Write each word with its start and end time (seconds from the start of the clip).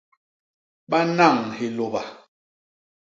Banañ 0.89 1.37
hilôba. 1.57 2.03